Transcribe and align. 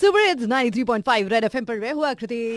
Super 0.00 0.20
hits 0.20 0.46
93.5 0.46 1.28
red 1.30 1.44
FM 1.44 1.64
पर 1.64 1.78
हुआ 1.90 2.08
Akriti. 2.10 2.56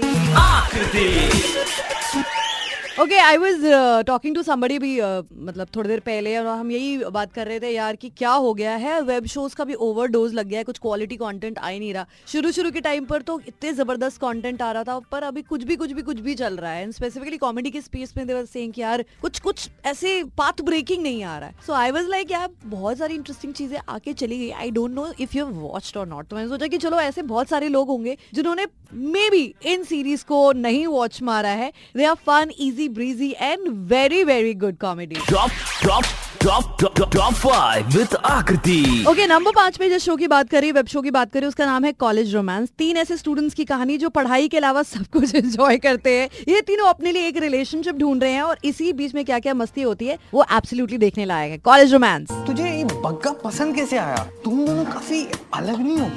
Okay 3.01 3.17
I 3.19 3.37
was 3.37 3.65
talking 4.07 4.35
to 4.35 4.41
somebody 4.43 4.77
भी 4.79 4.95
uh, 4.97 5.23
मतलब 5.37 5.67
थोड़ी 5.75 5.89
देर 5.89 5.99
पहले 5.99 6.35
और 6.37 6.45
हम 6.47 6.71
यही 6.71 6.97
बात 7.13 7.33
कर 7.33 7.47
रहे 7.47 7.59
थे 7.59 7.69
यार 7.69 7.95
कि 7.95 8.09
क्या 8.09 8.31
हो 8.31 8.53
गया 8.53 8.75
है? 8.75 9.01
वेब 9.01 9.25
शोज़ 9.25 9.55
का 9.55 9.63
भी 9.63 9.73
ओवरडोज 9.73 10.33
लग 10.33 10.47
गया 10.47 10.59
है 10.59 10.63
कुछ 10.63 10.79
क्वालिटी 10.79 11.15
कंटेंट 11.17 11.59
आ 11.59 11.67
ही 11.67 11.79
नहीं 11.79 11.93
रहा। 11.93 12.05
शुरू 12.27 12.51
शुरू 12.51 12.71
के 12.71 12.81
टाइम 12.81 13.05
पर 13.05 13.21
तो 13.21 13.39
इतने 13.47 13.73
ज़बरदस्त 13.73 14.21
कंटेंट 14.21 14.61
आ 14.61 14.71
रहा 14.71 14.83
था 14.83 14.97
पर 15.11 15.23
अभी 15.23 15.41
कुछ 15.41 15.63
भी 15.63 15.75
कुछ 15.75 15.91
भी 15.91 16.01
कुछ 16.01 16.19
भी 16.19 16.35
चल 16.35 16.57
रहा 16.57 16.71
है। 16.71 16.91
स्पेसिफिकली 16.91 17.37
कॉमेडी 17.37 17.71
के 17.71 17.81
स्पेस 17.81 18.13
में 18.17 18.25
देवर 18.27 18.45
सेइंग 18.45 18.73
कि 18.73 18.81
यार 18.81 19.03
कुछ 19.21 19.39
कुछ 19.39 19.69
ऐसे 19.85 20.23
पाथ 20.37 20.61
ब्रेकिंग 20.65 21.03
नहीं 21.03 21.23
आ 21.23 21.37
रहा 21.37 21.49
है। 21.49 21.55
सो 21.67 21.73
आई 21.73 21.91
वॉज़ 21.91 22.07
लाइक 22.09 22.31
यार 22.31 22.49
बहुत 22.65 22.97
सारी 22.97 23.15
इंटरेस्टिंग 23.15 23.53
चीज़ें 23.53 23.77
आके 23.89 24.13
चली 24.13 24.39
गई। 24.39 24.49
I 24.51 24.71
don't 24.71 24.95
know 24.95 25.07
if 25.19 25.37
you 25.37 25.45
watched 25.45 25.97
और 25.97 26.07
नॉट 26.07 26.27
तो 26.27 26.35
मैंने 26.35 26.49
सोचा 26.49 26.67
कि 26.67 26.77
चलो 26.77 26.99
ऐसे 27.01 27.21
बहुत 27.23 27.49
सारे 27.49 27.69
लोग 27.69 27.87
होंगे 27.87 28.17
जिन्होंने 28.33 28.65
मे 28.93 29.29
बी 29.29 29.43
इन 29.65 29.83
सीरीज़ 29.83 30.25
को 30.25 30.51
नहीं 30.51 30.85
वॉच 30.87 31.21
मारा 31.21 31.49
है। 31.51 31.71
They 31.97 32.03
are 32.05 32.15
fun 32.27 32.51
easy 32.59 32.86
breezy 32.89 33.33
and 33.47 33.67
very 33.91 34.23
very 34.23 34.53
good 34.53 34.77
comedy. 34.79 35.15
Top, 35.27 35.51
top, 35.81 36.05
top, 36.39 36.65
top, 36.77 36.95
top, 36.95 37.11
top 37.11 37.35
five 37.35 37.95
with 37.95 38.15
Akriti. 38.31 39.05
Okay 39.07 39.27
number 39.27 39.51
पाँच 39.55 39.77
पे 39.77 39.89
जिस 39.89 40.03
शो 40.03 40.15
की 40.15 40.27
बात 40.27 40.49
करी 40.49 40.71
वेब 40.71 40.87
शो 40.87 41.01
की 41.01 41.11
बात 41.11 41.31
करी 41.33 41.45
उसका 41.45 41.65
नाम 41.65 41.85
है 41.85 41.91
कॉलेज 42.03 42.35
रोमांस 42.35 42.69
तीन 42.77 42.97
ऐसे 42.97 43.17
स्टूडेंट्स 43.17 43.53
की 43.53 43.65
कहानी 43.65 43.97
जो 43.97 44.09
पढ़ाई 44.09 44.47
के 44.47 44.57
अलावा 44.57 44.83
सब 44.83 45.05
कुछ 45.13 45.35
एंजॉय 45.35 45.77
करते 45.77 46.13
हैं। 46.19 46.29
ये 46.47 46.61
तीनों 46.67 46.87
अपने 46.89 47.11
लिए 47.11 47.27
एक 47.27 47.37
रिलेशनशिप 47.41 47.95
ढूंढ 47.95 48.23
रहे 48.23 48.31
हैं 48.31 48.41
और 48.41 48.57
इसी 48.65 48.93
बीच 48.93 49.15
में 49.15 49.23
क्या 49.25 49.39
क्या 49.39 49.53
मस्ती 49.53 49.81
होती 49.81 50.07
है 50.07 50.17
वो 50.33 50.45
एब्सोल्युटली 50.51 50.97
देखने 50.97 51.25
लायक 51.25 51.51
है। 51.51 51.57
कॉलेज 51.69 51.93
रोमांस 51.93 52.31
तुझे 52.47 52.69
ये 52.69 52.83
बग्गा 52.85 53.31
पसंद 53.43 53.75
कैसे 53.75 53.97
आया? 53.97 54.27
तुम 54.43 54.65
दोनों 54.65 54.85
काफ़ी 54.85 55.25
अलग 55.53 55.81
नहीं 55.81 55.97
हो। 55.97 56.11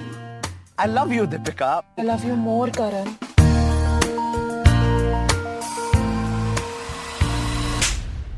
I 0.81 0.87
love 0.95 1.13
you 1.13 1.27
Deepika 1.27 1.73
I 1.99 2.05
love 2.05 2.25
you 2.27 2.37
more, 2.45 2.71
Karan. 2.77 3.30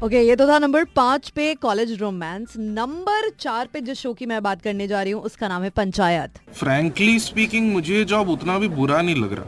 Okay 0.02 0.16
okay, 0.16 0.28
ये 0.28 0.34
तो 0.36 0.46
था 0.48 0.58
नंबर 0.58 0.84
पाँच 0.96 1.28
पे 1.30 1.54
कॉलेज 1.54 1.92
रोमांस 2.00 2.54
नंबर 2.58 3.28
चार 3.40 3.68
पे 3.72 3.80
जिस 3.80 3.98
शो 3.98 4.12
की 4.12 4.26
मैं 4.26 4.42
बात 4.42 4.62
करने 4.62 4.86
जा 4.88 5.02
रही 5.02 5.12
हूँ 5.12 5.22
उसका 5.22 5.48
नाम 5.48 5.62
है 5.62 5.70
पंचायत. 5.70 6.38
फ्रेंकली 6.54 7.18
स्पीकिंग 7.20 7.70
मुझे 7.72 7.94
ये 7.94 8.04
जॉब 8.04 8.28
उतना 8.28 8.58
भी 8.58 8.68
बुरा 8.70 9.00
नहीं 9.02 9.16
लग 9.16 9.32
रहा। 9.32 9.46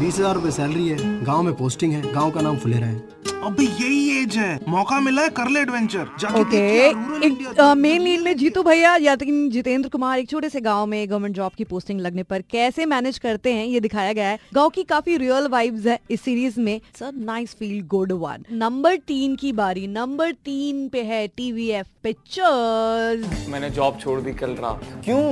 बीस 0.00 0.18
हज़ार 0.18 0.34
रूपए 0.34 0.50
सैलरी 0.50 0.88
है 0.88 1.24
गाँव 1.24 1.42
में 1.42 1.54
पोस्टिंग 1.54 1.92
है 1.92 2.12
गाँव 2.12 2.30
का 2.30 2.40
नाम 2.40 2.58
फुलेरा 2.58 2.86
है। 2.86 3.23
अबे 3.44 3.64
यही 3.64 4.22
एज 4.22 4.36
है। 4.36 4.58
मौका 4.68 4.98
मिला 5.00 5.22
है 5.22 5.28
कर 5.30 5.48
ले 5.48 5.60
एडवेंचर 5.60 6.06
ओके 6.40 7.74
मेन 7.74 8.02
लीड 8.02 8.20
में 8.20 8.36
जीतू 8.36 8.62
भैया 8.62 8.94
या 8.96 9.14
तो 9.16 9.26
जितेंद्र 9.50 9.88
कुमार 9.88 10.18
एक 10.18 10.28
छोटे 10.30 10.48
से 10.48 10.60
गाँव 10.60 10.86
में 10.86 11.08
गवर्नमेंट 11.10 11.36
जॉब 11.36 11.52
की 11.58 11.64
पोस्टिंग 11.64 12.00
लगने 12.00 12.22
पर 12.22 12.42
कैसे 12.50 12.86
मैनेज 12.86 13.18
करते 13.18 13.52
हैं 13.52 13.66
ये 13.66 13.80
दिखाया 13.80 14.12
गया 14.12 14.28
है। 14.28 14.38
गाँव 14.54 14.68
की 14.68 14.82
काफ़ी 14.84 15.16
रियल 15.16 15.48
वाइब्स 15.48 15.86
है 15.86 15.98
इस 16.10 16.20
सीरीज़ 16.20 16.60
में। 16.60 16.80
Sir 16.98 17.12
nice 17.16 17.54
feel 17.58 17.82
good 17.88 18.12
one 18.14 18.44
number 18.52 18.96
तीन 19.06 19.36
की 19.36 19.52
बारी 19.54 19.86
नंबर 19.88 20.32
तीन 20.44 20.88
पे 20.88 21.02
है 21.02 21.26
टीवीएफ 21.28 21.86
पिक्चर्स 22.02 23.48
मैंने 23.48 23.70
जॉब 23.70 23.98
छोड़ 24.00 24.20
दी 24.20 24.32
कल 24.34 24.56
रात। 24.60 24.80
क्यों? 25.04 25.22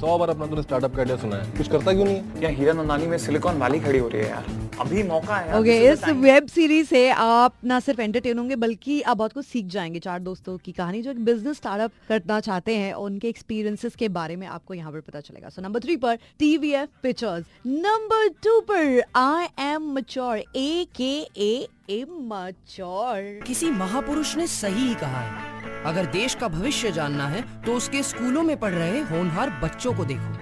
सौ 0.00 0.18
बार 0.18 0.30
अपना 0.30 0.62
स्टार्टअप 0.62 0.92
का 0.92 0.98
आइडिया 0.98 1.16
सुना 1.16 1.36
है। 1.36 1.56
कुछ 1.58 1.68
करता 1.68 1.92
क्यों 1.92 2.04
नहीं 2.04 2.20
क्या 2.38 2.50
हीरा 2.50 2.72
नंदानी 2.72 3.06
में 3.06 3.18
सिलिकॉन 3.18 3.62
वैली 3.62 3.80
खड़ी 3.80 3.98
हो 3.98 4.08
रही 4.08 4.22
है 4.22 4.28
यार? 4.28 4.67
अभी 4.80 5.02
मौका 5.02 5.36
है 5.36 5.58
ओके 5.58 5.78
this 5.80 6.08
इस 6.08 6.14
वेब 6.16 6.46
सीरीज़ 6.46 6.88
से 6.88 7.08
आप 7.10 7.54
ना 7.64 7.78
सिर्फ़ 7.80 8.00
एंटरटेन 8.00 8.38
होंगे 8.38 8.56
बल्कि 8.56 9.00
आप 9.02 9.16
बहुत 9.16 9.32
कुछ 9.32 9.46
सीख 9.46 9.66
जाएँगे 9.66 9.98
चार 9.98 10.20
दोस्तों 10.20 10.56
की 10.58 10.72
कहानी 10.72 11.02
जो 11.02 11.10
एक 11.10 11.24
बिज़नेस 11.24 11.56
स्टार्टअप 11.56 11.92
करना 12.08 12.40
चाहते 12.40 12.76
हैं 12.76 12.92
और 12.92 13.10
उनके 13.10 13.28
एक्सपीरियंसेस 13.28 13.96
के 13.96 14.08
बारे 14.08 14.36
में 14.36 14.46
आपको 14.46 14.74
यहाँ 14.74 14.92
पर 14.92 15.00
पता 15.00 15.20
चलेगा। 15.20 15.48
सो 15.48 15.62
नंबर 15.62 15.80
थ्री 15.80 15.96
पर 15.96 16.18
टीवीएफ 16.38 16.88
पिक्चर्स 17.02 17.44
नंबर 17.66 18.28
टू 18.44 18.60
पर 18.60 19.02
आई 19.16 19.48
एम 19.64 19.92
मच्योर 19.94 20.38
ए 20.56 20.86
के 20.96 21.12
ए 21.36 21.68
इमैच्योर 21.90 23.44
किसी 23.46 23.70
महापुरुष 23.70 24.36
ने 24.36 24.46
सही 24.46 24.88
ही 24.88 24.94
कहा 24.94 25.20
है। 25.20 25.84
अगर 25.84 26.06
देश 26.12 26.34
का 26.34 26.48
भविष्य 26.48 26.92
जानना 26.92 27.28
है 27.28 27.42
तो 27.62 27.74
उसके 27.74 28.02
स्कूलों 28.02 28.42
में 28.42 28.56
पढ़ 28.60 28.74
रहे 28.74 29.00
होनहार 29.10 29.50
बच्चों 29.62 29.94
को 29.94 30.04
देखो। 30.04 30.37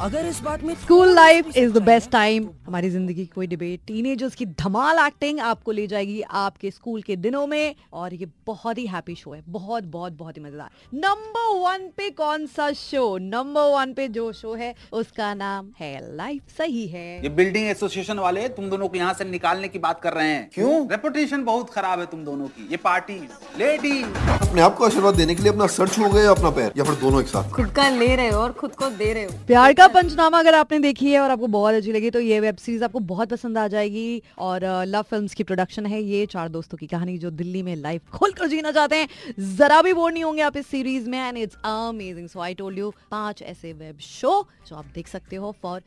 अगर 0.00 0.26
इस 0.26 0.40
बात 0.40 0.62
में 0.64 0.74
school 0.74 1.14
life 1.14 1.56
is 1.56 1.72
the 1.72 1.82
best 1.82 2.10
time 2.10 2.48
हमारी 2.66 2.88
ज़िंदगी 2.90 3.14
की 3.14 3.24
कोई 3.34 3.46
डिबेट 3.46 3.80
टीनेजर्स 3.86 4.34
की 4.34 4.46
धमाल 4.46 4.98
एक्टिंग 4.98 5.38
आपको 5.40 5.72
ले 5.72 5.86
जाएगी 5.86 6.20
आपके 6.40 6.70
स्कूल 6.70 7.02
के 7.02 7.16
दिनों 7.16 7.46
में. 7.46 7.74
और 7.92 8.14
ये 8.14 8.26
बहुत 8.46 8.78
ही 8.78 8.86
हैप्पी 8.86 9.14
शो 9.14 9.32
है. 9.32 9.42
बहुत 9.48 9.84
बहुत 9.84 10.12
बहुत 10.12 10.36
ही 10.36 10.42
मज़ेदार. 10.42 10.70
नंबर 10.94 11.58
वन 11.60 11.88
पे 11.96 12.08
कौन 12.10 12.46
सा 12.46 12.70
शो 12.72 13.06
नंबर 13.18 13.70
वन 13.74 13.92
पे 13.92 14.08
जो 14.08 14.32
शो 14.32 14.54
है 14.54 14.74
उसका 14.92 15.32
नाम 15.34 15.70
है 15.80 16.16
लाइफ 16.16 16.56
सही 16.58 16.86
है. 16.86 17.22
ये 17.22 17.28
बिल्डिंग 17.28 17.68
एसोसिएशन 17.68 18.18
वाले 18.18 18.48
तुम 18.48 18.68
दोनों 18.70 18.88
को 18.88 18.96
यहाँ 18.96 19.14
से 19.14 19.24
निकालने 19.24 19.68
की 19.68 19.78
बात 19.78 20.00
कर 20.00 20.12
रहे 20.12 20.28
हैं. 20.28 20.48
क्यों? 20.54 20.86
रेपुटेशन 20.90 21.44
बहुत 21.44 21.70
खराब 21.70 22.00
है 22.00 22.06
तुम 22.06 22.24
दोनों 22.24 22.48
की. 22.48 22.68
ये 22.70 22.76
पार्टी 22.84 23.18
लेडी 23.58 24.02
अपने 24.02 24.60
आप 24.60 24.76
को 24.76 24.84
आशीर्वाद 24.84 25.14
देने 25.14 25.34
के 25.34 25.42
लिए 25.42 25.52
अपना 25.52 25.66
सर 25.78 25.88
छू 25.88 26.08
गए 26.08 26.26
अपना 26.26 26.50
पैर? 26.50 26.72
या 26.76 26.84
फिर 26.84 26.94
दोनों 27.00 27.20
एक 27.20 27.28
साथ? 27.28 27.50
खुद 27.52 27.72
का 27.76 27.88
ले 27.88 28.14
रहे 28.16 28.28
हो 28.28 28.40
और 28.40 28.52
खुद 28.52 28.74
को 28.74 28.90
दे 28.92 29.12
रहे 29.12 29.24
हो? 29.24 29.32
प्यार 29.46 29.72
का 29.72 29.85
पंचनामा 29.88 30.38
अगर 30.38 30.54
आपने 30.54 30.78
देखी 30.78 31.10
है 31.12 31.20
और 31.20 31.30
आपको 31.30 31.46
बहुत 31.48 31.74
अच्छी 31.74 31.92
लगी 31.92 32.10
तो 32.10 32.20
ये 32.20 32.38
वेब 32.40 32.56
सीरीज़ 32.56 32.84
आपको 32.84 32.98
बहुत 33.00 33.28
पसंद 33.30 33.58
आ 33.58 33.66
जाएगी। 33.68 34.22
और 34.38 34.64
लव 34.86 35.02
फिल्म्स 35.02 35.34
की 35.34 35.42
प्रोडक्शन 35.44 35.86
है 35.86 36.02
ये, 36.02 36.26
चार 36.26 36.48
दोस्तों 36.48 36.78
की 36.78 36.86
कहानी 36.86 37.16
जो 37.18 37.30
दिल्ली 37.32 37.62
में 37.62 37.74
लाइफ 37.76 38.10
खोलकर 38.10 38.48
जीना 38.48 38.72
चाहते 38.72 38.96
हैं। 38.96 39.08
जरा 39.56 39.80
भी 39.82 39.92
बोर 39.92 40.12
नहीं 40.12 40.24
होंगे 40.24 40.42
आप 40.42 40.56
इस 40.56 40.66
सीरीज़ 40.66 41.08
में 41.10 41.18
and 41.18 41.38
it's 41.38 41.56
amazing 41.64 42.28
so 42.28 42.40
I 42.40 42.54
told 42.54 42.78
you 42.78 42.92
पाँच 43.10 43.42
ऐसे 43.44 43.72
वेब 43.72 43.98
शो 44.00 44.46
जो 44.68 44.76
आप 44.76 44.86
देख 44.94 45.08
सकते 45.08 45.36
हो 45.36 45.54
for 45.62 45.80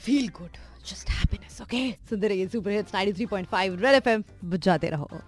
feel 0.00 0.28
good 0.38 0.56
just 0.88 1.10
happiness 1.10 1.60
okay 1.62 1.90
सुनते 2.10 2.28
रहिए 2.28 2.46
सुपर 2.48 2.70
हिट्स 2.70 2.94
93.5 2.94 3.82
रेड 3.82 3.94
एफएम 3.94 4.24
बजाते 4.44 4.90
रहो। 4.90 5.20